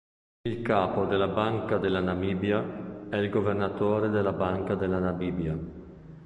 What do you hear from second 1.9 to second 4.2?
Namibia è il Governatore